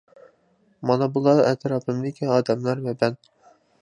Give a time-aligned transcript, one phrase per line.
[0.91, 3.21] مانا بۇلار ئەتراپىمدىكى ئادەملەر ۋە مەن.